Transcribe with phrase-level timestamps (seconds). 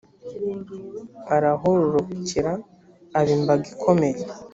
[1.35, 2.53] arahororokera,
[3.19, 4.21] aba imbaga ikomeye,